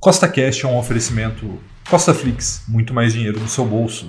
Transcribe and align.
Costa 0.00 0.26
Cash 0.26 0.64
é 0.64 0.66
um 0.66 0.78
oferecimento 0.78 1.46
Costa 1.90 2.14
Flix, 2.14 2.62
muito 2.66 2.94
mais 2.94 3.12
dinheiro 3.12 3.38
no 3.38 3.46
seu 3.46 3.66
bolso. 3.66 4.06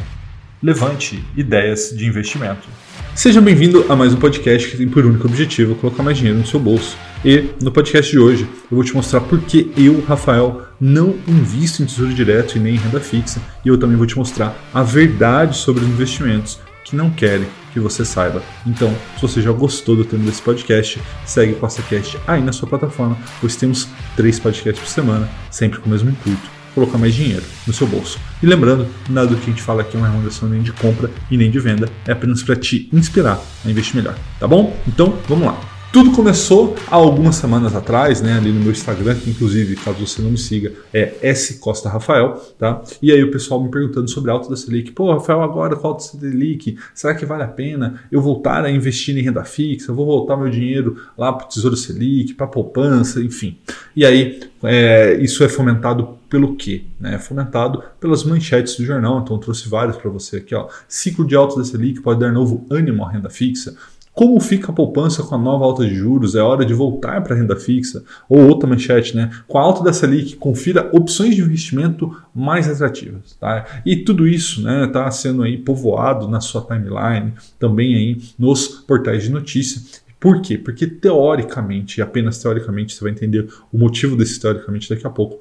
Levante 0.63 1.21
ideias 1.35 1.89
de 1.93 2.05
investimento. 2.05 2.65
Seja 3.13 3.41
bem-vindo 3.41 3.86
a 3.89 3.96
mais 3.96 4.13
um 4.13 4.17
podcast 4.17 4.69
que 4.69 4.77
tem 4.77 4.88
por 4.88 5.05
único 5.05 5.27
objetivo 5.27 5.75
colocar 5.75 6.01
mais 6.01 6.17
dinheiro 6.17 6.39
no 6.39 6.47
seu 6.47 6.62
bolso. 6.62 6.96
E 7.25 7.49
no 7.62 7.73
podcast 7.73 8.09
de 8.09 8.17
hoje 8.17 8.43
eu 8.71 8.77
vou 8.77 8.85
te 8.85 8.93
mostrar 8.93 9.19
por 9.19 9.41
que 9.41 9.73
eu, 9.75 10.01
Rafael, 10.05 10.62
não 10.79 11.13
invisto 11.27 11.84
em 11.84 11.86
tesouro 11.86 12.14
direto 12.14 12.55
e 12.55 12.60
nem 12.62 12.76
em 12.76 12.78
renda 12.78 13.02
fixa. 13.02 13.42
E 13.66 13.68
eu 13.68 13.78
também 13.78 13.98
vou 13.98 14.08
te 14.08 14.18
mostrar 14.18 14.55
a 14.73 14.82
verdade 14.82 15.58
sobre 15.58 15.84
os 15.84 15.89
investimentos 15.89 16.58
que 16.84 16.95
não 16.95 17.09
querem 17.09 17.48
que 17.73 17.79
você 17.79 18.04
saiba. 18.04 18.41
Então, 18.66 18.93
se 19.16 19.21
você 19.21 19.41
já 19.41 19.52
gostou 19.52 19.95
do 19.95 20.04
tema 20.04 20.23
desse 20.25 20.41
podcast, 20.41 21.02
segue 21.25 21.54
o 21.54 21.55
PassaCast 21.55 22.18
aí 22.27 22.41
na 22.41 22.52
sua 22.52 22.68
plataforma, 22.68 23.18
pois 23.39 23.55
temos 23.55 23.88
três 24.16 24.39
podcasts 24.39 24.84
por 24.84 24.89
semana, 24.89 25.30
sempre 25.49 25.80
com 25.80 25.88
o 25.88 25.89
mesmo 25.89 26.09
intuito, 26.09 26.49
colocar 26.75 26.98
mais 26.98 27.13
dinheiro 27.13 27.44
no 27.66 27.73
seu 27.73 27.88
bolso. 27.88 28.20
E 28.41 28.45
lembrando, 28.45 28.88
nada 29.09 29.27
do 29.27 29.38
que 29.38 29.49
a 29.49 29.54
gente 29.54 29.62
fala 29.62 29.81
aqui 29.81 29.95
é 29.95 29.99
uma 29.99 30.07
recomendação 30.07 30.49
nem 30.49 30.62
de 30.62 30.71
compra 30.73 31.09
e 31.30 31.38
nem 31.38 31.49
de 31.49 31.59
venda, 31.59 31.90
é 32.05 32.12
apenas 32.12 32.44
para 32.44 32.55
te 32.55 32.90
inspirar 32.91 33.40
a 33.66 33.70
investir 33.70 33.95
melhor, 33.95 34.16
tá 34.40 34.48
bom? 34.48 34.77
Então, 34.88 35.18
vamos 35.27 35.45
lá. 35.45 35.70
Tudo 35.91 36.13
começou 36.13 36.73
há 36.88 36.95
algumas 36.95 37.36
semanas 37.36 37.76
atrás, 37.76 38.22
né, 38.22 38.38
ali 38.38 38.49
no 38.49 38.62
meu 38.62 38.72
Instagram, 38.72 39.13
que 39.16 39.30
inclusive, 39.30 39.76
caso 39.76 40.08
você 40.08 40.22
não 40.22 40.32
me 40.32 40.38
siga, 40.38 40.72
é 40.94 41.16
S 41.22 41.59
Costa 41.59 41.90
Rafael, 41.90 42.41
tá? 42.58 42.82
E 43.02 43.12
aí 43.12 43.22
o 43.22 43.30
pessoal 43.30 43.62
me 43.62 43.70
perguntando 43.70 44.09
sobre 44.09 44.32
a 44.32 44.34
alta 44.34 44.49
da 44.49 44.55
Selic. 44.55 44.94
Pô, 44.94 45.12
Rafael, 45.12 45.41
agora 45.41 45.76
com 45.76 45.85
a 45.85 45.90
alta 45.90 46.05
da 46.13 46.22
Selic, 46.22 46.77
será 46.96 47.13
que 47.13 47.26
vale 47.26 47.44
a 47.44 47.48
pena 47.48 48.02
eu 48.09 48.22
voltar 48.22 48.63
a 48.63 48.72
investir 48.72 49.18
em 49.18 49.22
renda 49.22 49.44
fixa? 49.44 49.91
Eu 49.91 49.96
vou 49.96 50.05
voltar 50.05 50.38
meu 50.38 50.49
dinheiro 50.49 50.96
lá 51.18 51.34
para 51.34 51.46
o 51.46 51.49
Tesouro 51.49 51.76
Selic, 51.76 52.35
para 52.35 52.48
poupança, 52.48 53.21
enfim. 53.21 53.58
E 53.94 54.05
aí, 54.05 54.40
é, 54.63 55.18
isso 55.21 55.44
é 55.44 55.49
fomentado 55.49 56.18
pelo 56.30 56.55
quê? 56.55 56.85
É 57.04 57.18
fomentado 57.18 57.84
pelas 57.99 58.23
manchetes 58.23 58.77
do 58.77 58.85
jornal, 58.85 59.20
então 59.20 59.38
trouxe 59.38 59.68
vários 59.68 59.98
para 59.98 60.10
você 60.10 60.37
aqui. 60.37 60.55
Ó. 60.55 60.70
Ciclo 60.87 61.27
de 61.27 61.35
alta 61.35 61.58
da 61.58 61.65
Selic 61.65 61.99
pode 61.99 62.21
dar 62.21 62.32
novo 62.32 62.65
ânimo 62.70 63.04
à 63.04 63.12
renda 63.12 63.30
fixa. 63.30 63.76
Como 64.13 64.40
fica 64.41 64.72
a 64.72 64.75
poupança 64.75 65.23
com 65.23 65.35
a 65.35 65.38
nova 65.38 65.63
alta 65.63 65.85
de 65.85 65.95
juros? 65.95 66.35
É 66.35 66.41
hora 66.41 66.66
de 66.66 66.73
voltar 66.73 67.22
para 67.23 67.34
a 67.34 67.38
renda 67.38 67.56
fixa? 67.56 68.03
Ou 68.28 68.47
outra 68.47 68.68
manchete, 68.68 69.16
né? 69.16 69.31
Com 69.47 69.57
a 69.57 69.62
alta 69.62 69.84
da 69.84 69.94
Selic, 69.94 70.35
confira 70.35 70.90
opções 70.91 71.35
de 71.35 71.41
investimento 71.41 72.16
mais 72.35 72.68
atrativas. 72.68 73.38
Tá? 73.40 73.66
E 73.85 73.95
tudo 73.95 74.28
isso 74.28 74.59
está 74.59 74.72
né, 74.72 74.88
tá 74.88 75.09
sendo 75.09 75.44
aí 75.44 75.57
povoado 75.57 76.28
na 76.28 76.41
sua 76.41 76.62
timeline, 76.62 77.34
também 77.57 77.95
aí 77.95 78.22
nos 78.38 78.68
portais 78.68 79.23
de 79.23 79.31
notícia. 79.31 79.81
Por 80.22 80.40
quê? 80.40 80.56
Porque 80.56 80.86
teoricamente, 80.86 82.00
e 82.00 82.02
apenas 82.03 82.38
teoricamente, 82.38 82.94
você 82.94 83.02
vai 83.02 83.12
entender 83.12 83.50
o 83.74 83.78
motivo 83.78 84.16
desse 84.16 84.40
teoricamente 84.40 84.88
daqui 84.88 85.08
a 85.08 85.09
pouco, 85.09 85.40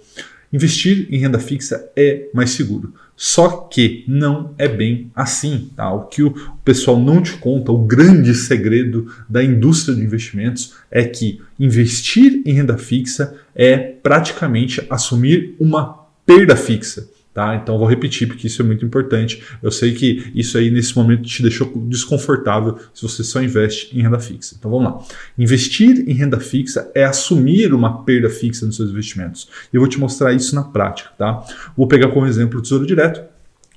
investir 0.51 1.07
em 1.11 1.19
renda 1.19 1.39
fixa 1.39 1.91
é 1.95 2.31
mais 2.33 2.49
seguro. 2.53 2.95
Só 3.15 3.69
que 3.71 4.05
não 4.09 4.55
é 4.57 4.67
bem 4.67 5.11
assim. 5.15 5.71
Tá? 5.77 5.93
O 5.93 6.07
que 6.07 6.23
o 6.23 6.35
pessoal 6.65 6.99
não 6.99 7.23
te 7.23 7.35
conta, 7.35 7.71
o 7.71 7.85
grande 7.85 8.35
segredo 8.35 9.13
da 9.29 9.45
indústria 9.45 9.95
de 9.95 10.03
investimentos 10.03 10.73
é 10.91 11.05
que 11.05 11.43
investir 11.59 12.41
em 12.47 12.55
renda 12.55 12.79
fixa 12.79 13.37
é 13.55 13.77
praticamente 13.77 14.83
assumir 14.89 15.57
uma 15.61 16.07
perda 16.25 16.57
fixa. 16.57 17.07
Tá? 17.33 17.55
Então 17.55 17.79
vou 17.79 17.87
repetir 17.87 18.27
porque 18.27 18.49
isso 18.49 18.61
é 18.61 18.65
muito 18.65 18.85
importante. 18.85 19.41
Eu 19.63 19.71
sei 19.71 19.95
que 19.95 20.33
isso 20.35 20.59
aí 20.59 20.69
nesse 20.69 20.97
momento 20.97 21.23
te 21.23 21.43
deixou 21.43 21.73
desconfortável 21.87 22.77
se 22.93 23.03
você 23.03 23.23
só 23.23 23.41
investe 23.41 23.97
em 23.97 24.03
renda 24.03 24.19
fixa. 24.19 24.57
Então 24.59 24.69
vamos 24.69 24.93
lá. 24.93 24.99
Investir 25.39 26.05
em 26.09 26.13
renda 26.13 26.41
fixa 26.41 26.91
é 26.93 27.05
assumir 27.05 27.73
uma 27.73 28.03
perda 28.03 28.29
fixa 28.29 28.67
nos 28.67 28.75
seus 28.75 28.91
investimentos. 28.91 29.49
Eu 29.73 29.81
vou 29.81 29.89
te 29.89 29.99
mostrar 29.99 30.33
isso 30.33 30.57
na 30.57 30.65
prática, 30.65 31.11
tá? 31.17 31.45
Vou 31.77 31.87
pegar 31.87 32.09
como 32.09 32.27
exemplo 32.27 32.59
o 32.59 32.63
Tesouro 32.63 32.85
Direto, 32.85 33.23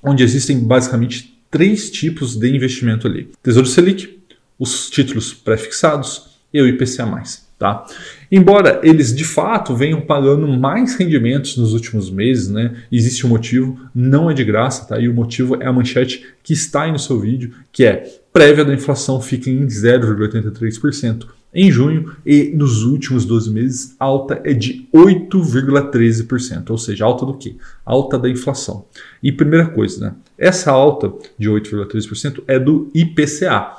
onde 0.02 0.24
existem 0.24 0.58
basicamente 0.58 1.38
três 1.48 1.88
tipos 1.90 2.34
de 2.34 2.52
investimento 2.52 3.06
ali: 3.06 3.30
Tesouro 3.40 3.68
Selic, 3.68 4.18
os 4.58 4.90
títulos 4.90 5.32
pré-fixados 5.32 6.40
e 6.52 6.60
o 6.60 6.66
IPCA+. 6.66 7.43
Tá? 7.58 7.86
Embora 8.30 8.80
eles 8.82 9.14
de 9.14 9.24
fato 9.24 9.76
venham 9.76 10.00
pagando 10.00 10.46
mais 10.48 10.96
rendimentos 10.96 11.56
nos 11.56 11.72
últimos 11.72 12.10
meses, 12.10 12.48
né? 12.48 12.74
existe 12.90 13.24
um 13.24 13.30
motivo, 13.30 13.78
não 13.94 14.28
é 14.28 14.34
de 14.34 14.44
graça, 14.44 14.84
tá? 14.86 14.98
e 14.98 15.08
o 15.08 15.14
motivo 15.14 15.56
é 15.62 15.66
a 15.66 15.72
manchete 15.72 16.26
que 16.42 16.52
está 16.52 16.82
aí 16.82 16.92
no 16.92 16.98
seu 16.98 17.20
vídeo, 17.20 17.54
que 17.70 17.84
é 17.84 18.04
prévia 18.32 18.64
da 18.64 18.74
inflação 18.74 19.20
fica 19.20 19.48
em 19.48 19.66
0,83% 19.66 21.26
em 21.54 21.70
junho 21.70 22.16
e 22.26 22.52
nos 22.54 22.82
últimos 22.82 23.24
12 23.24 23.50
meses 23.50 23.94
alta 23.98 24.40
é 24.44 24.52
de 24.52 24.88
8,13%, 24.92 26.70
ou 26.70 26.76
seja, 26.76 27.04
alta 27.04 27.24
do 27.24 27.34
que? 27.34 27.56
Alta 27.86 28.18
da 28.18 28.28
inflação. 28.28 28.86
E 29.22 29.30
primeira 29.30 29.68
coisa, 29.68 30.04
né? 30.04 30.14
Essa 30.36 30.72
alta 30.72 31.12
de 31.38 31.48
8,13% 31.48 32.42
é 32.48 32.58
do 32.58 32.90
IPCA. 32.92 33.76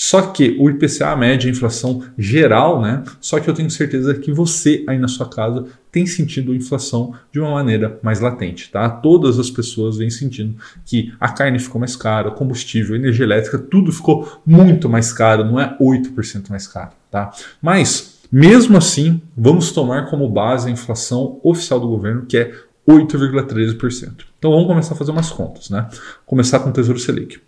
Só 0.00 0.22
que 0.22 0.56
o 0.60 0.70
IPCA 0.70 1.16
mede 1.16 1.48
a 1.48 1.50
inflação 1.50 2.04
geral, 2.16 2.80
né? 2.80 3.02
Só 3.20 3.40
que 3.40 3.50
eu 3.50 3.52
tenho 3.52 3.68
certeza 3.68 4.14
que 4.14 4.30
você 4.30 4.84
aí 4.86 4.96
na 4.96 5.08
sua 5.08 5.28
casa 5.28 5.66
tem 5.90 6.06
sentido 6.06 6.52
a 6.52 6.54
inflação 6.54 7.14
de 7.32 7.40
uma 7.40 7.50
maneira 7.50 7.98
mais 8.00 8.20
latente, 8.20 8.70
tá? 8.70 8.88
Todas 8.88 9.40
as 9.40 9.50
pessoas 9.50 9.96
vêm 9.96 10.08
sentindo 10.08 10.54
que 10.86 11.12
a 11.18 11.28
carne 11.30 11.58
ficou 11.58 11.80
mais 11.80 11.96
cara, 11.96 12.28
o 12.28 12.34
combustível, 12.36 12.94
a 12.94 12.98
energia 12.98 13.24
elétrica, 13.24 13.58
tudo 13.58 13.90
ficou 13.90 14.40
muito 14.46 14.88
mais 14.88 15.12
caro, 15.12 15.44
não 15.44 15.58
é 15.58 15.76
8% 15.80 16.48
mais 16.48 16.68
caro, 16.68 16.92
tá? 17.10 17.32
Mas 17.60 18.20
mesmo 18.30 18.76
assim, 18.76 19.20
vamos 19.36 19.72
tomar 19.72 20.06
como 20.06 20.30
base 20.30 20.68
a 20.68 20.70
inflação 20.70 21.40
oficial 21.42 21.80
do 21.80 21.88
governo, 21.88 22.24
que 22.24 22.36
é 22.36 22.54
8,13%. 22.88 24.26
Então 24.38 24.52
vamos 24.52 24.68
começar 24.68 24.94
a 24.94 24.96
fazer 24.96 25.10
umas 25.10 25.30
contas, 25.30 25.70
né? 25.70 25.88
Começar 26.24 26.60
com 26.60 26.70
o 26.70 26.72
Tesouro 26.72 27.00
Selic. 27.00 27.40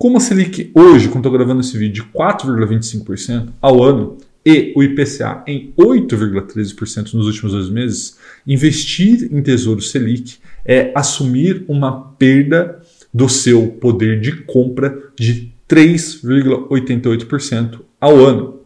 Como 0.00 0.16
a 0.16 0.20
Selic 0.20 0.72
hoje, 0.74 1.08
quando 1.08 1.26
estou 1.26 1.30
gravando 1.30 1.60
esse 1.60 1.76
vídeo, 1.76 2.04
de 2.04 2.10
4,25% 2.10 3.50
ao 3.60 3.82
ano 3.82 4.16
e 4.42 4.72
o 4.74 4.82
IPCA 4.82 5.44
em 5.46 5.74
8,13% 5.78 7.12
nos 7.12 7.26
últimos 7.26 7.52
dois 7.52 7.68
meses, 7.68 8.16
investir 8.46 9.28
em 9.30 9.42
Tesouro 9.42 9.82
Selic 9.82 10.38
é 10.64 10.90
assumir 10.94 11.66
uma 11.68 12.12
perda 12.12 12.80
do 13.12 13.28
seu 13.28 13.72
poder 13.72 14.22
de 14.22 14.40
compra 14.44 14.98
de 15.14 15.52
3,88% 15.68 17.80
ao 18.00 18.24
ano. 18.24 18.59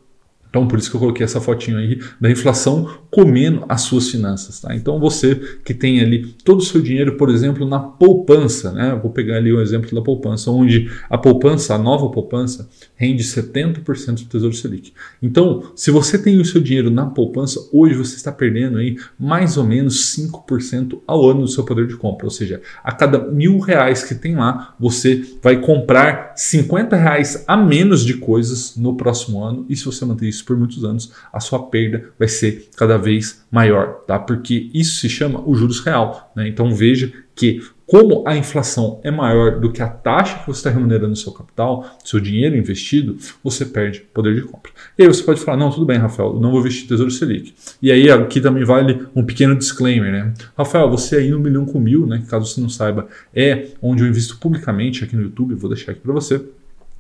Então, 0.55 0.69
por 0.69 0.79
isso 0.79 0.89
que 0.89 0.95
eu 0.95 1.01
coloquei 1.01 1.25
essa 1.25 1.41
fotinho 1.41 1.79
aí 1.79 1.99
da 2.21 2.31
inflação 2.31 2.89
comendo 3.11 3.65
as 3.69 3.81
suas 3.81 4.09
finanças. 4.09 4.61
Tá? 4.61 4.73
Então, 4.73 5.01
você 5.01 5.35
que 5.65 5.75
tem 5.75 6.01
ali 6.01 6.33
todo 6.45 6.59
o 6.59 6.63
seu 6.63 6.81
dinheiro, 6.81 7.17
por 7.17 7.29
exemplo, 7.29 7.67
na 7.67 7.81
poupança, 7.81 8.71
né? 8.71 8.97
vou 9.03 9.11
pegar 9.11 9.39
ali 9.39 9.53
o 9.53 9.59
um 9.59 9.61
exemplo 9.61 9.93
da 9.93 10.01
poupança, 10.01 10.53
onde 10.53 10.89
a 11.11 11.19
poupança, 11.19 11.75
a 11.75 11.79
nova 11.79 12.09
poupança, 12.09 12.69
rende 12.95 13.25
70% 13.25 14.23
do 14.23 14.25
Tesouro 14.27 14.55
Selic. 14.55 14.93
Então, 15.21 15.73
se 15.75 15.91
você 15.91 16.17
tem 16.17 16.39
o 16.39 16.45
seu 16.45 16.61
dinheiro 16.61 16.89
na 16.89 17.07
poupança, 17.07 17.59
hoje 17.73 17.97
você 17.97 18.15
está 18.15 18.31
perdendo 18.31 18.79
aí 18.79 18.97
mais 19.19 19.57
ou 19.57 19.65
menos 19.65 20.15
5% 20.17 21.01
ao 21.05 21.29
ano 21.29 21.41
do 21.41 21.49
seu 21.49 21.65
poder 21.65 21.89
de 21.89 21.97
compra. 21.97 22.27
Ou 22.27 22.31
seja, 22.31 22.63
a 22.85 22.93
cada 22.93 23.19
mil 23.19 23.59
reais 23.59 24.05
que 24.05 24.15
tem 24.15 24.37
lá, 24.37 24.73
você 24.79 25.25
vai 25.43 25.61
comprar 25.61 26.33
50 26.37 26.95
reais 26.95 27.43
a 27.49 27.57
menos 27.57 28.05
de 28.05 28.15
coisas 28.15 28.77
no 28.77 28.97
próximo 28.97 29.43
ano. 29.43 29.67
E 29.69 29.75
se 29.75 29.85
você 29.85 30.05
manter 30.05 30.29
isso 30.29 30.44
por 30.45 30.57
muitos 30.57 30.85
anos, 30.85 31.13
a 31.33 31.41
sua 31.41 31.67
perda 31.69 32.11
vai 32.19 32.29
ser 32.29 32.69
cada 32.77 32.97
vez 32.97 33.45
maior, 33.51 34.01
tá? 34.07 34.19
Porque 34.19 34.71
isso 34.73 35.01
se 35.01 35.09
chama 35.09 35.43
o 35.45 35.55
juros 35.55 35.81
real, 35.81 36.33
né? 36.37 36.49
Então 36.49 36.75
veja 36.75 37.13
que 37.35 37.61
como 37.87 38.27
a 38.27 38.37
inflação 38.37 39.01
é 39.05 39.11
maior 39.11 39.61
do 39.61 39.71
que 39.71 39.83
a 39.83 39.89
taxa 39.89 40.39
que 40.39 40.47
você 40.47 40.61
está 40.61 40.71
remunerando 40.71 41.09
no 41.09 41.17
seu 41.17 41.33
capital, 41.33 41.99
seu 42.03 42.19
dinheiro 42.19 42.57
investido, 42.57 43.19
você 43.43 43.67
perde 43.67 44.01
poder 44.01 44.35
de 44.35 44.43
compra. 44.43 44.73
E 44.99 45.03
aí 45.03 45.09
você 45.09 45.23
pode 45.23 45.41
falar, 45.41 45.59
não, 45.59 45.71
tudo 45.71 45.85
bem, 45.85 45.99
Rafael, 45.99 46.41
não 46.41 46.51
vou 46.51 46.61
investir 46.61 46.89
Tesouro 46.89 47.11
Selic. 47.11 47.55
E 47.83 47.93
aí 47.93 48.11
aqui 48.11 48.41
também 48.41 48.65
vale 48.65 49.07
um 49.15 49.23
pequeno 49.23 49.55
disclaimer, 49.55 50.11
né? 50.11 50.33
Rafael, 50.57 50.91
você 50.91 51.17
aí 51.17 51.31
no 51.31 51.39
Milhão 51.39 51.67
com 51.67 51.79
Mil, 51.79 52.07
né? 52.07 52.25
Caso 52.29 52.47
você 52.47 52.61
não 52.61 52.71
saiba, 52.71 53.07
é 53.35 53.67
onde 53.83 54.03
eu 54.03 54.09
invisto 54.09 54.39
publicamente 54.39 55.05
aqui 55.05 55.15
no 55.15 55.23
YouTube, 55.23 55.55
vou 55.55 55.69
deixar 55.69 55.93
aqui 55.93 56.01
para 56.01 56.13
você 56.13 56.43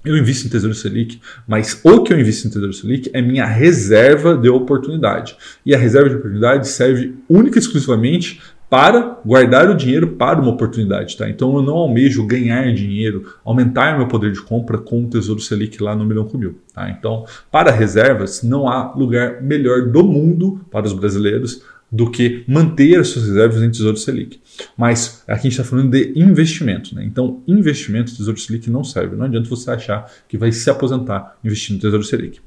eu 0.04 0.16
invisto 0.16 0.46
em 0.46 0.50
Tesouro 0.50 0.74
Selic, 0.74 1.20
mas 1.46 1.80
o 1.82 2.02
que 2.02 2.12
eu 2.12 2.20
invisto 2.20 2.46
em 2.46 2.50
Tesouro 2.50 2.72
Selic 2.72 3.10
é 3.12 3.22
minha 3.22 3.46
reserva 3.46 4.36
de 4.36 4.48
oportunidade. 4.48 5.36
E 5.64 5.74
a 5.74 5.78
reserva 5.78 6.10
de 6.10 6.16
oportunidade 6.16 6.68
serve 6.68 7.14
única 7.28 7.58
e 7.58 7.60
exclusivamente 7.60 8.40
para 8.68 9.20
guardar 9.24 9.70
o 9.70 9.76
dinheiro 9.76 10.08
para 10.08 10.40
uma 10.40 10.50
oportunidade, 10.50 11.16
tá? 11.16 11.28
Então 11.28 11.54
eu 11.54 11.62
não 11.62 11.74
almejo 11.74 12.26
ganhar 12.26 12.72
dinheiro, 12.72 13.34
aumentar 13.44 13.96
meu 13.96 14.08
poder 14.08 14.32
de 14.32 14.40
compra 14.40 14.78
com 14.78 15.04
o 15.04 15.08
Tesouro 15.08 15.40
Selic 15.40 15.82
lá 15.82 15.94
no 15.94 16.04
Milhão 16.04 16.26
com 16.26 16.36
Mil, 16.36 16.58
tá? 16.74 16.90
Então, 16.90 17.24
para 17.52 17.70
reservas, 17.70 18.42
não 18.42 18.68
há 18.68 18.92
lugar 18.94 19.40
melhor 19.42 19.82
do 19.82 20.02
mundo 20.02 20.60
para 20.70 20.86
os 20.86 20.92
brasileiros 20.92 21.62
do 21.94 22.10
que 22.10 22.42
manter 22.48 22.98
as 22.98 23.06
suas 23.06 23.28
reservas 23.28 23.62
em 23.62 23.70
Tesouro 23.70 23.96
Selic. 23.96 24.40
Mas 24.76 25.22
aqui 25.28 25.32
a 25.32 25.42
gente 25.42 25.52
está 25.52 25.62
falando 25.62 25.92
de 25.92 26.12
investimento. 26.16 26.92
Né? 26.92 27.04
Então, 27.04 27.40
investimento, 27.46 28.16
Tesouro 28.16 28.36
Selic 28.36 28.68
não 28.68 28.82
serve. 28.82 29.14
Não 29.14 29.26
adianta 29.26 29.48
você 29.48 29.70
achar 29.70 30.10
que 30.28 30.36
vai 30.36 30.50
se 30.50 30.68
aposentar 30.68 31.38
investindo 31.44 31.76
no 31.76 31.82
Tesouro 31.82 32.02
Selic. 32.02 32.40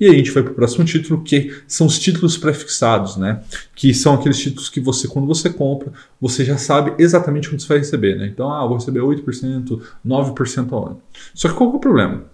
E 0.00 0.06
aí 0.06 0.14
a 0.14 0.16
gente 0.16 0.30
vai 0.30 0.42
para 0.42 0.52
o 0.52 0.54
próximo 0.54 0.86
título, 0.86 1.22
que 1.22 1.54
são 1.68 1.86
os 1.86 1.98
títulos 1.98 2.38
prefixados, 2.38 3.18
né? 3.18 3.42
Que 3.74 3.92
são 3.92 4.14
aqueles 4.14 4.38
títulos 4.38 4.70
que 4.70 4.80
você, 4.80 5.06
quando 5.06 5.26
você 5.26 5.50
compra, 5.50 5.92
você 6.18 6.42
já 6.42 6.56
sabe 6.56 6.94
exatamente 6.98 7.50
quanto 7.50 7.62
você 7.62 7.68
vai 7.68 7.78
receber, 7.78 8.16
né? 8.16 8.26
Então, 8.26 8.50
ah, 8.50 8.66
vou 8.66 8.78
receber 8.78 9.00
8%, 9.00 9.82
9% 10.06 10.72
ao 10.72 10.86
ano. 10.86 11.02
Só 11.34 11.50
que 11.50 11.54
qual 11.54 11.70
é 11.70 11.76
o 11.76 11.78
problema? 11.78 12.24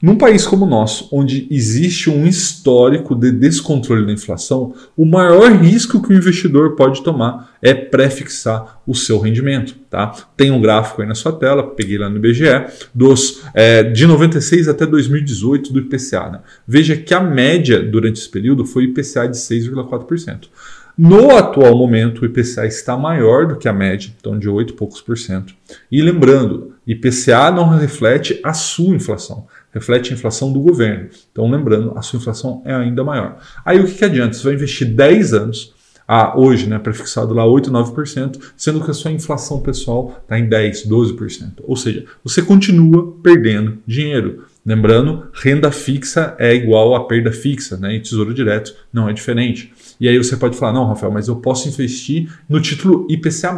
Num 0.00 0.16
país 0.16 0.46
como 0.46 0.64
o 0.64 0.68
nosso, 0.68 1.08
onde 1.12 1.48
existe 1.50 2.08
um 2.08 2.24
histórico 2.24 3.16
de 3.16 3.32
descontrole 3.32 4.06
da 4.06 4.12
inflação, 4.12 4.72
o 4.96 5.04
maior 5.04 5.50
risco 5.50 6.00
que 6.00 6.12
o 6.12 6.16
investidor 6.16 6.76
pode 6.76 7.02
tomar 7.02 7.56
é 7.60 7.74
prefixar 7.74 8.80
o 8.86 8.94
seu 8.94 9.18
rendimento. 9.18 9.74
Tá? 9.90 10.12
Tem 10.36 10.52
um 10.52 10.60
gráfico 10.60 11.02
aí 11.02 11.08
na 11.08 11.16
sua 11.16 11.32
tela, 11.32 11.64
peguei 11.64 11.98
lá 11.98 12.08
no 12.08 12.16
IBGE, 12.16 12.66
dos, 12.94 13.42
é, 13.52 13.82
de 13.82 14.06
96 14.06 14.68
até 14.68 14.86
2018 14.86 15.72
do 15.72 15.80
IPCA. 15.80 16.30
Né? 16.30 16.40
Veja 16.66 16.96
que 16.96 17.12
a 17.12 17.20
média 17.20 17.82
durante 17.82 18.20
esse 18.20 18.28
período 18.28 18.64
foi 18.64 18.84
IPCA 18.84 19.26
de 19.26 19.36
6,4%. 19.36 20.48
No 20.96 21.30
atual 21.36 21.76
momento, 21.76 22.22
o 22.22 22.24
IPCA 22.24 22.66
está 22.66 22.96
maior 22.96 23.46
do 23.46 23.56
que 23.56 23.68
a 23.68 23.72
média, 23.72 24.12
então 24.18 24.36
de 24.36 24.48
8 24.48 24.72
e 24.72 24.76
poucos 24.76 25.00
por 25.00 25.16
cento. 25.16 25.54
E 25.92 26.02
lembrando, 26.02 26.74
IPCA 26.84 27.52
não 27.52 27.68
reflete 27.68 28.40
a 28.42 28.52
sua 28.52 28.96
inflação 28.96 29.46
reflete 29.72 30.12
a 30.12 30.16
inflação 30.16 30.52
do 30.52 30.60
governo. 30.60 31.08
Então, 31.30 31.50
lembrando, 31.50 31.92
a 31.96 32.02
sua 32.02 32.18
inflação 32.18 32.62
é 32.64 32.74
ainda 32.74 33.04
maior. 33.04 33.38
Aí 33.64 33.80
o 33.80 33.86
que, 33.86 33.94
que 33.94 34.04
adianta? 34.04 34.34
Você 34.34 34.44
vai 34.44 34.54
investir 34.54 34.88
10 34.88 35.34
anos, 35.34 35.74
a, 36.06 36.38
hoje, 36.38 36.66
né, 36.66 36.78
prefixado 36.78 37.34
lá 37.34 37.44
8, 37.44 37.70
9%, 37.70 38.40
sendo 38.56 38.82
que 38.82 38.90
a 38.90 38.94
sua 38.94 39.10
inflação 39.10 39.60
pessoal 39.60 40.18
está 40.22 40.38
em 40.38 40.48
10, 40.48 40.88
12%. 40.88 41.60
Ou 41.64 41.76
seja, 41.76 42.06
você 42.24 42.40
continua 42.40 43.14
perdendo 43.22 43.78
dinheiro. 43.86 44.44
Lembrando, 44.64 45.28
renda 45.34 45.70
fixa 45.70 46.34
é 46.38 46.54
igual 46.54 46.94
a 46.94 47.06
perda 47.06 47.30
fixa, 47.30 47.76
né? 47.76 47.94
E 47.94 48.00
tesouro 48.00 48.34
direto 48.34 48.74
não 48.92 49.08
é 49.08 49.12
diferente. 49.12 49.72
E 50.00 50.08
aí 50.08 50.16
você 50.16 50.36
pode 50.36 50.56
falar, 50.56 50.72
não, 50.72 50.86
Rafael, 50.86 51.12
mas 51.12 51.28
eu 51.28 51.36
posso 51.36 51.68
investir 51.68 52.30
no 52.48 52.60
título 52.60 53.06
IPCA+, 53.10 53.52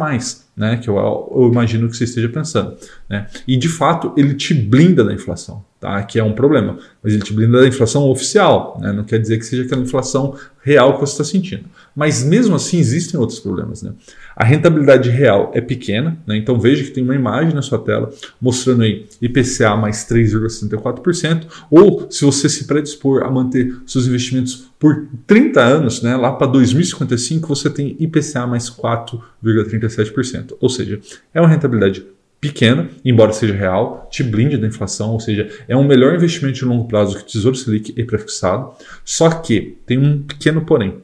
né? 0.55 0.77
Que 0.77 0.89
eu, 0.89 0.95
eu 0.97 1.49
imagino 1.51 1.89
que 1.89 1.97
você 1.97 2.03
esteja 2.05 2.29
pensando. 2.29 2.77
Né? 3.09 3.27
E 3.47 3.57
de 3.57 3.67
fato, 3.67 4.13
ele 4.15 4.33
te 4.35 4.53
blinda 4.53 5.03
da 5.03 5.13
inflação 5.13 5.63
tá? 5.81 6.01
que 6.03 6.19
é 6.19 6.23
um 6.23 6.33
problema. 6.33 6.77
Mas 7.03 7.13
ele 7.13 7.23
te 7.23 7.33
blinda 7.33 7.59
da 7.59 7.67
inflação 7.67 8.03
oficial, 8.09 8.79
né? 8.79 8.93
não 8.93 9.03
quer 9.03 9.19
dizer 9.19 9.39
que 9.39 9.45
seja 9.45 9.63
aquela 9.63 9.81
inflação 9.81 10.35
real 10.63 10.93
que 10.93 10.99
você 10.99 11.13
está 11.13 11.23
sentindo. 11.23 11.63
Mas 11.95 12.23
mesmo 12.23 12.55
assim 12.55 12.77
existem 12.77 13.19
outros 13.19 13.39
problemas. 13.39 13.81
Né? 13.81 13.91
A 14.35 14.45
rentabilidade 14.45 15.09
real 15.09 15.51
é 15.55 15.59
pequena, 15.59 16.17
né? 16.25 16.37
então 16.37 16.59
veja 16.59 16.83
que 16.83 16.91
tem 16.91 17.03
uma 17.03 17.15
imagem 17.15 17.55
na 17.55 17.63
sua 17.63 17.79
tela 17.79 18.13
mostrando 18.39 18.83
aí 18.83 19.07
IPCA 19.19 19.75
mais 19.75 20.07
3,64%, 20.07 21.47
ou 21.71 22.09
se 22.11 22.23
você 22.23 22.47
se 22.47 22.65
predispor 22.65 23.23
a 23.23 23.31
manter 23.31 23.75
seus 23.87 24.05
investimentos 24.05 24.69
por 24.79 25.07
30 25.25 25.59
anos, 25.59 26.01
né? 26.03 26.15
lá 26.15 26.31
para 26.31 26.45
2055 26.45 27.47
você 27.47 27.71
tem 27.71 27.97
IPCA 27.99 28.45
mais 28.45 28.69
4,37%. 28.69 30.53
Ou 30.61 30.69
seja, 30.69 30.99
é 31.33 31.41
uma 31.41 31.49
rentabilidade 31.49 32.05
pequena, 32.41 32.89
embora 33.05 33.31
seja 33.31 33.53
real, 33.53 34.09
te 34.11 34.23
blinde 34.23 34.57
da 34.57 34.65
inflação, 34.65 35.11
ou 35.11 35.19
seja, 35.19 35.47
é 35.67 35.77
um 35.77 35.87
melhor 35.87 36.15
investimento 36.15 36.57
de 36.57 36.65
longo 36.65 36.87
prazo 36.87 37.17
que 37.17 37.31
Tesouro 37.31 37.55
Selic 37.55 37.93
e 37.95 38.03
prefixado. 38.03 38.71
Só 39.05 39.29
que 39.29 39.77
tem 39.85 39.99
um 39.99 40.23
pequeno 40.23 40.61
porém. 40.65 41.03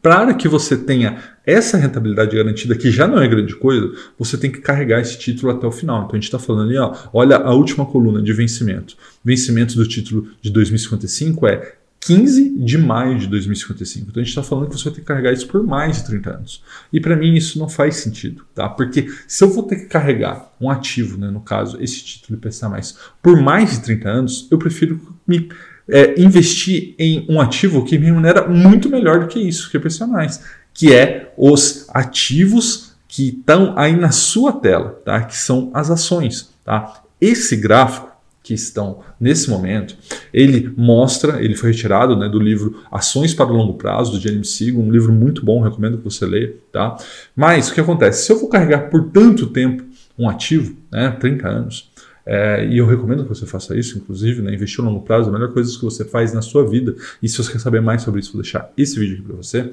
Para 0.00 0.32
que 0.32 0.48
você 0.48 0.78
tenha 0.78 1.18
essa 1.44 1.76
rentabilidade 1.76 2.34
garantida, 2.34 2.74
que 2.74 2.90
já 2.90 3.06
não 3.06 3.20
é 3.20 3.28
grande 3.28 3.54
coisa, 3.54 3.92
você 4.18 4.38
tem 4.38 4.50
que 4.50 4.60
carregar 4.60 5.00
esse 5.00 5.18
título 5.18 5.52
até 5.52 5.66
o 5.66 5.72
final. 5.72 6.04
Então 6.04 6.12
a 6.12 6.14
gente 6.14 6.24
está 6.24 6.38
falando 6.38 6.68
ali, 6.68 6.78
ó, 6.78 6.94
olha 7.12 7.36
a 7.36 7.52
última 7.52 7.84
coluna 7.84 8.22
de 8.22 8.32
vencimento. 8.32 8.96
Vencimento 9.22 9.74
do 9.74 9.86
título 9.86 10.28
de 10.40 10.50
2055 10.50 11.46
é 11.48 11.74
15 12.00 12.64
de 12.64 12.78
maio 12.78 13.18
de 13.18 13.26
2055. 13.26 14.06
Então 14.08 14.22
a 14.22 14.24
gente 14.24 14.30
está 14.30 14.42
falando 14.42 14.70
que 14.70 14.78
você 14.78 14.84
vai 14.84 14.94
ter 14.94 15.00
que 15.00 15.06
carregar 15.06 15.32
isso 15.32 15.46
por 15.46 15.62
mais 15.62 15.98
de 15.98 16.06
30 16.06 16.30
anos. 16.30 16.62
E 16.90 16.98
para 16.98 17.14
mim 17.14 17.34
isso 17.34 17.58
não 17.58 17.68
faz 17.68 17.96
sentido, 17.96 18.44
tá? 18.54 18.68
Porque 18.68 19.06
se 19.28 19.44
eu 19.44 19.50
vou 19.50 19.64
ter 19.64 19.76
que 19.76 19.86
carregar 19.86 20.50
um 20.58 20.70
ativo, 20.70 21.18
né, 21.18 21.30
no 21.30 21.40
caso 21.40 21.76
esse 21.80 22.02
título 22.02 22.38
IPCA+, 22.38 22.80
por 23.22 23.40
mais 23.40 23.72
de 23.72 23.80
30 23.80 24.08
anos, 24.08 24.48
eu 24.50 24.58
prefiro 24.58 25.18
me 25.26 25.50
é, 25.86 26.18
investir 26.20 26.94
em 26.98 27.26
um 27.28 27.38
ativo 27.38 27.84
que 27.84 27.98
me 27.98 28.06
remunera 28.06 28.48
muito 28.48 28.88
melhor 28.88 29.20
do 29.20 29.26
que 29.26 29.38
isso, 29.38 29.70
que 29.70 29.76
é 29.76 29.80
IPCA+, 29.80 30.40
que 30.72 30.94
é 30.94 31.34
os 31.36 31.86
ativos 31.90 32.94
que 33.06 33.28
estão 33.28 33.74
aí 33.76 33.94
na 33.94 34.10
sua 34.10 34.52
tela, 34.52 35.00
tá? 35.04 35.22
Que 35.22 35.36
são 35.36 35.70
as 35.74 35.90
ações, 35.90 36.50
tá? 36.64 37.02
Esse 37.20 37.56
gráfico 37.56 38.09
que 38.42 38.54
estão 38.54 39.00
nesse 39.20 39.50
momento, 39.50 39.96
ele 40.32 40.72
mostra, 40.76 41.42
ele 41.42 41.54
foi 41.54 41.72
retirado 41.72 42.16
né, 42.16 42.28
do 42.28 42.38
livro 42.38 42.82
Ações 42.90 43.34
para 43.34 43.46
o 43.46 43.56
Longo 43.56 43.74
Prazo, 43.74 44.12
do 44.12 44.20
James 44.20 44.50
Siegel, 44.50 44.80
um 44.80 44.90
livro 44.90 45.12
muito 45.12 45.44
bom, 45.44 45.60
recomendo 45.60 45.98
que 45.98 46.04
você 46.04 46.24
leia. 46.24 46.54
Tá? 46.72 46.96
Mas 47.36 47.68
o 47.68 47.74
que 47.74 47.80
acontece? 47.80 48.24
Se 48.24 48.32
eu 48.32 48.38
vou 48.38 48.48
carregar 48.48 48.90
por 48.90 49.10
tanto 49.10 49.46
tempo 49.46 49.84
um 50.18 50.28
ativo, 50.28 50.76
né, 50.90 51.10
30 51.20 51.48
anos, 51.48 51.90
é, 52.24 52.66
e 52.66 52.78
eu 52.78 52.86
recomendo 52.86 53.24
que 53.24 53.28
você 53.28 53.46
faça 53.46 53.76
isso, 53.76 53.98
inclusive, 53.98 54.42
né, 54.42 54.54
investir 54.54 54.80
a 54.80 54.86
longo 54.86 55.00
prazo, 55.02 55.28
a 55.28 55.32
melhor 55.32 55.52
coisa 55.52 55.76
que 55.76 55.84
você 55.84 56.04
faz 56.04 56.32
na 56.32 56.42
sua 56.42 56.66
vida, 56.66 56.94
e 57.22 57.28
se 57.28 57.36
você 57.36 57.52
quer 57.52 57.58
saber 57.58 57.80
mais 57.80 58.02
sobre 58.02 58.20
isso, 58.20 58.32
vou 58.32 58.42
deixar 58.42 58.70
esse 58.76 58.98
vídeo 58.98 59.16
aqui 59.16 59.22
para 59.22 59.36
você. 59.36 59.72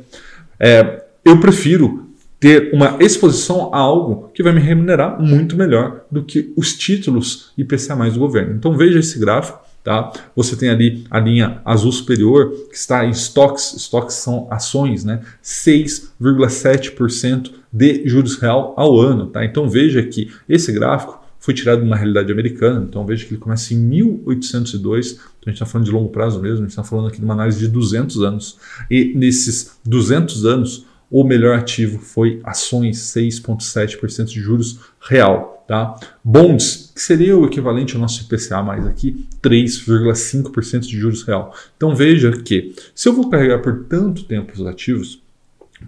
É, 0.60 1.04
eu 1.24 1.40
prefiro 1.40 2.07
ter 2.40 2.72
uma 2.74 2.98
exposição 3.00 3.74
a 3.74 3.80
algo 3.80 4.30
que 4.34 4.44
vai 4.44 4.54
me 4.54 4.62
remunerar 4.62 5.22
muito 5.22 5.56
melhor 5.56 6.02
do 6.12 6.24
que 6.24 6.52
os 6.56 6.76
títulos 6.76 7.52
IPCA 7.58 7.96
mais 7.96 8.14
do 8.14 8.20
governo. 8.20 8.54
Então 8.56 8.78
veja 8.78 9.00
esse 9.00 9.18
gráfico. 9.20 9.66
Tá? 9.84 10.12
Você 10.36 10.56
tem 10.58 10.70
ali 10.70 11.06
a 11.10 11.18
linha 11.18 11.62
azul 11.64 11.94
superior 11.94 12.52
que 12.70 12.76
está 12.76 13.06
em 13.06 13.10
estoques, 13.10 13.74
estoques 13.74 14.18
são 14.18 14.46
ações, 14.52 15.06
né? 15.06 15.22
6,7% 15.42 17.52
de 17.72 18.06
juros 18.06 18.36
real 18.36 18.74
ao 18.76 19.00
ano. 19.00 19.28
Tá? 19.28 19.46
Então 19.46 19.70
veja 19.70 20.04
que 20.04 20.30
esse 20.50 20.74
gráfico 20.74 21.26
foi 21.40 21.54
tirado 21.54 21.80
de 21.80 21.86
uma 21.86 21.96
realidade 21.96 22.30
americana, 22.30 22.86
então 22.86 23.06
veja 23.06 23.26
que 23.26 23.34
ele 23.34 23.40
começa 23.40 23.74
em 23.74 23.78
1802, 23.78 25.14
então 25.14 25.24
a 25.46 25.50
gente 25.50 25.54
está 25.54 25.66
falando 25.66 25.86
de 25.86 25.92
longo 25.92 26.10
prazo 26.10 26.42
mesmo, 26.42 26.58
a 26.58 26.64
gente 26.64 26.72
está 26.72 26.84
falando 26.84 27.08
aqui 27.08 27.20
de 27.20 27.24
uma 27.24 27.34
análise 27.34 27.58
de 27.58 27.70
200 27.70 28.22
anos. 28.22 28.58
E 28.92 29.14
nesses 29.16 29.80
200 29.86 30.46
anos, 30.46 30.86
o 31.10 31.24
melhor 31.24 31.58
ativo 31.58 32.00
foi 32.00 32.42
ações, 32.44 32.98
6,7% 33.00 34.26
de 34.26 34.40
juros 34.40 34.80
real. 35.00 35.56
Tá? 35.68 35.96
Bonds, 36.24 36.94
que 36.96 37.02
seria 37.02 37.38
o 37.38 37.46
equivalente 37.46 37.94
ao 37.94 38.02
nosso 38.02 38.24
IPCA 38.24 38.64
mais 38.64 38.88
aqui, 38.88 39.28
3,5% 39.44 40.80
de 40.82 40.98
juros 40.98 41.24
real. 41.24 41.54
Então 41.76 41.94
veja 41.94 42.32
que 42.32 42.74
se 42.96 43.10
eu 43.10 43.14
vou 43.14 43.30
carregar 43.30 43.62
por 43.62 43.84
tanto 43.84 44.24
tempo 44.24 44.54
os 44.54 44.66
ativos, 44.66 45.22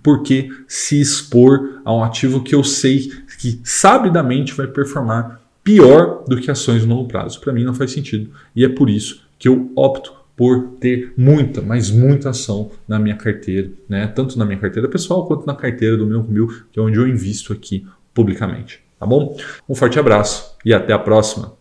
por 0.04 0.22
que 0.22 0.50
se 0.68 1.00
expor 1.00 1.82
a 1.86 1.94
um 1.94 2.04
ativo 2.04 2.44
que 2.44 2.54
eu 2.54 2.64
sei 2.64 3.10
que 3.40 3.62
sabidamente 3.64 4.54
vai 4.54 4.68
performar 4.68 5.42
pior 5.64 6.26
do 6.28 6.40
que 6.40 6.52
ações 6.52 6.86
no 6.86 6.96
longo 6.96 7.08
prazo? 7.08 7.40
Para 7.40 7.54
mim 7.54 7.64
não 7.64 7.74
faz 7.74 7.92
sentido. 7.92 8.30
E 8.54 8.66
é 8.66 8.70
por 8.70 8.90
isso 8.90 9.24
que 9.38 9.48
eu 9.48 9.72
opto 9.78 10.14
por 10.40 10.78
ter 10.80 11.12
muita, 11.18 11.62
mas 11.62 11.92
muita 11.92 12.30
ação 12.30 12.72
na 12.88 12.98
minha 12.98 13.18
carteira, 13.18 13.70
né? 13.90 14.08
tanto 14.08 14.40
na 14.40 14.46
minha 14.46 14.58
carteira 14.58 14.88
pessoal 14.88 15.28
quanto 15.28 15.46
na 15.46 15.54
carteira 15.54 15.98
do 15.98 16.06
com 16.24 16.32
Mil, 16.32 16.48
que 16.72 16.80
é 16.80 16.82
onde 16.82 16.98
eu 16.98 17.06
invisto 17.06 17.52
aqui 17.52 17.86
publicamente. 18.14 18.82
Tá 18.98 19.06
bom? 19.06 19.36
Um 19.68 19.76
forte 19.76 20.00
abraço 20.00 20.56
e 20.64 20.74
até 20.74 20.94
a 20.94 21.00
próxima. 21.00 21.59